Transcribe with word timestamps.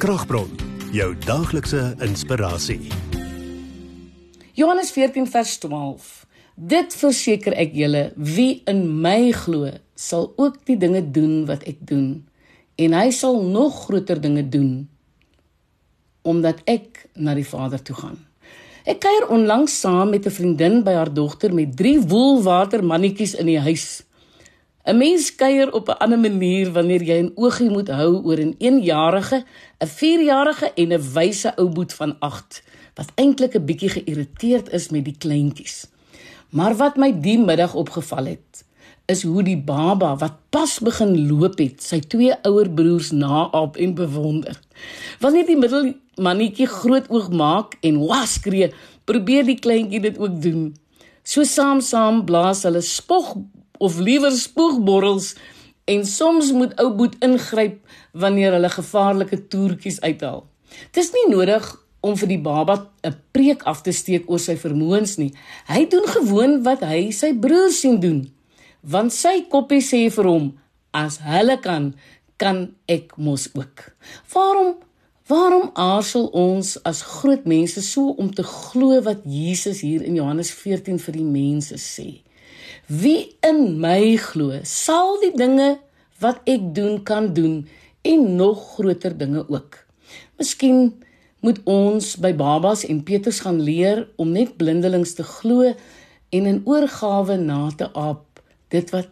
Kragbron, 0.00 0.48
jou 0.96 1.10
daglikse 1.26 1.80
inspirasie. 2.00 2.88
Johannes 4.56 4.94
14 4.96 5.26
vers 5.28 5.58
12. 5.60 6.06
Dit 6.56 6.96
verseker 6.96 7.52
ek 7.60 7.74
julle, 7.76 8.06
wie 8.16 8.62
in 8.70 8.80
my 9.04 9.28
glo, 9.36 9.68
sal 9.92 10.30
ook 10.40 10.56
die 10.70 10.78
dinge 10.80 11.02
doen 11.04 11.44
wat 11.50 11.68
ek 11.68 11.82
doen, 11.84 12.06
en 12.80 12.96
hy 12.96 13.10
sal 13.12 13.42
nog 13.44 13.82
groter 13.90 14.22
dinge 14.24 14.46
doen 14.48 14.88
omdat 16.24 16.64
ek 16.64 17.04
na 17.20 17.36
die 17.36 17.44
Vader 17.44 17.84
toe 17.84 17.98
gaan. 18.00 18.16
Ek 18.88 19.04
kuier 19.04 19.28
onlangs 19.28 19.76
saam 19.84 20.16
met 20.16 20.24
'n 20.24 20.32
vriendin 20.32 20.80
by 20.80 20.96
haar 20.96 21.12
dogter 21.12 21.52
met 21.52 21.76
drie 21.76 22.00
woelwatermannetjies 22.00 23.36
in 23.36 23.52
die 23.52 23.60
huis. 23.60 24.00
'n 24.84 24.96
Mens 24.96 25.34
kuier 25.34 25.72
op 25.72 25.88
'n 25.88 25.98
ander 25.98 26.18
manier 26.18 26.72
wanneer 26.72 27.02
jy 27.02 27.18
'n 27.22 27.32
oogie 27.34 27.70
moet 27.70 27.88
hou 27.88 28.24
oor 28.24 28.40
'n 28.40 28.54
1-jarige, 28.58 29.44
'n 29.78 29.86
4-jarige 29.86 30.72
en 30.74 30.92
'n 30.92 31.12
wyse 31.12 31.52
ou 31.56 31.68
boet 31.68 31.92
van 31.92 32.16
8 32.18 32.62
wat 32.94 33.12
eintlik 33.14 33.54
'n 33.54 33.64
bietjie 33.64 33.88
geïrriteerd 33.88 34.72
is 34.72 34.88
met 34.88 35.04
die 35.04 35.16
kleintjies. 35.18 35.86
Maar 36.50 36.76
wat 36.76 36.96
my 36.96 37.20
die 37.20 37.38
middag 37.38 37.74
opgeval 37.74 38.24
het, 38.24 38.64
is 39.06 39.22
hoe 39.22 39.42
die 39.42 39.58
baba 39.58 40.16
wat 40.16 40.36
pas 40.50 40.78
begin 40.78 41.28
loop 41.28 41.58
het, 41.58 41.82
sy 41.82 42.00
twee 42.00 42.34
ouer 42.42 42.70
broers 42.70 43.10
naap 43.10 43.76
en 43.76 43.94
bewonder. 43.94 44.60
Wanneer 45.20 45.46
die 45.46 45.58
middelmannetjie 45.58 46.66
groot 46.66 47.10
oog 47.10 47.30
maak 47.30 47.76
en 47.80 47.98
was 48.06 48.32
skree, 48.32 48.72
probeer 49.04 49.44
die 49.44 49.58
kleintjie 49.58 50.00
dit 50.00 50.18
ook 50.18 50.42
doen. 50.42 50.74
So 51.22 51.44
saam 51.44 51.80
saam 51.80 52.24
blaas 52.24 52.62
hulle 52.62 52.80
spog 52.80 53.36
of 53.80 53.98
liewer 53.98 54.34
spoegborrels 54.36 55.34
en 55.90 56.04
soms 56.06 56.52
moet 56.52 56.76
ou 56.82 56.90
boet 56.94 57.16
ingryp 57.24 57.80
wanneer 58.12 58.54
hulle 58.56 58.70
gevaarlike 58.70 59.38
toertjies 59.52 60.00
uithaal. 60.04 60.44
Dis 60.94 61.10
nie 61.16 61.28
nodig 61.32 61.66
om 62.00 62.16
vir 62.16 62.28
die 62.32 62.40
baba 62.40 62.76
'n 63.04 63.16
preek 63.32 63.62
af 63.72 63.82
te 63.82 63.92
steek 63.92 64.28
oor 64.30 64.38
sy 64.38 64.56
vermoëns 64.56 65.16
nie. 65.18 65.32
Hy 65.66 65.86
doen 65.88 66.06
gewoon 66.06 66.62
wat 66.62 66.80
hy 66.80 67.10
sy 67.10 67.32
broers 67.34 67.80
sien 67.80 68.00
doen. 68.00 68.30
Want 68.80 69.12
sy 69.12 69.44
koppie 69.50 69.82
sê 69.82 70.10
vir 70.10 70.24
hom, 70.24 70.58
as 70.92 71.18
hulle 71.18 71.60
kan, 71.60 71.94
kan 72.36 72.74
ek 72.88 73.16
mos 73.16 73.48
ook. 73.54 73.92
Waarom 74.32 74.74
waarom 75.30 75.70
aarzel 75.74 76.26
ons 76.26 76.82
as 76.82 77.02
groot 77.02 77.44
mense 77.46 77.82
so 77.82 78.08
om 78.18 78.32
te 78.34 78.42
glo 78.42 79.02
wat 79.02 79.20
Jesus 79.24 79.80
hier 79.80 80.02
in 80.02 80.16
Johannes 80.18 80.50
14 80.50 80.98
vir 80.98 81.12
die 81.12 81.24
mense 81.24 81.76
sê? 81.78 82.08
Wie 82.86 83.36
in 83.46 83.78
my 83.82 84.16
glo, 84.18 84.60
sal 84.66 85.18
die 85.22 85.34
dinge 85.36 85.78
wat 86.20 86.42
ek 86.50 86.72
doen 86.76 87.02
kan 87.06 87.32
doen 87.34 87.62
en 88.02 88.36
nog 88.36 88.74
groter 88.74 89.14
dinge 89.16 89.44
ook. 89.48 89.78
Miskien 90.40 90.90
moet 91.40 91.60
ons 91.68 92.14
by 92.20 92.32
babas 92.36 92.84
en 92.88 93.02
Petrus 93.04 93.40
gaan 93.44 93.60
leer 93.64 94.06
om 94.20 94.32
net 94.32 94.56
blindelings 94.60 95.14
te 95.16 95.24
glo 95.24 95.70
en 96.30 96.46
in 96.46 96.62
oorgawe 96.68 97.36
na 97.40 97.68
te 97.76 97.88
aap 97.96 98.42
dit 98.72 98.92
wat 98.94 99.10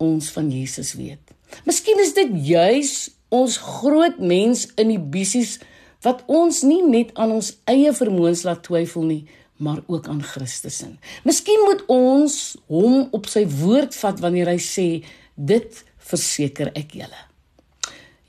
ons 0.00 0.30
van 0.34 0.50
Jesus 0.50 0.94
weet. 0.98 1.34
Miskien 1.66 2.00
is 2.02 2.14
dit 2.16 2.32
juis 2.50 3.10
ons 3.30 3.56
groot 3.80 4.18
mens 4.18 4.66
in 4.80 4.90
die 4.90 5.02
bisies 5.02 5.58
wat 6.04 6.24
ons 6.26 6.62
nie 6.64 6.80
net 6.86 7.12
aan 7.20 7.34
ons 7.36 7.52
eie 7.68 7.92
vermoëns 7.94 8.46
laat 8.48 8.64
twyfel 8.66 9.04
nie, 9.06 9.22
maar 9.60 9.82
ook 9.86 10.08
aan 10.08 10.22
Christus 10.24 10.82
in. 10.82 10.98
Miskien 11.24 11.60
moet 11.68 11.84
ons 11.86 12.56
hom 12.66 13.08
op 13.16 13.28
sy 13.28 13.44
woord 13.60 13.96
vat 14.00 14.20
wanneer 14.24 14.52
hy 14.52 14.58
sê 14.60 14.86
dit 15.34 15.82
verseker 16.10 16.72
ek 16.76 16.96
julle. 17.00 17.26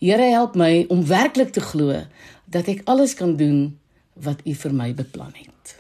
Here 0.02 0.32
help 0.34 0.58
my 0.60 0.86
om 0.90 1.06
werklik 1.08 1.54
te 1.56 1.64
glo 1.64 2.04
dat 2.52 2.68
ek 2.72 2.84
alles 2.92 3.16
kan 3.16 3.38
doen 3.40 3.80
wat 4.20 4.44
U 4.46 4.56
vir 4.64 4.76
my 4.76 4.92
beplan 4.98 5.34
het. 5.38 5.76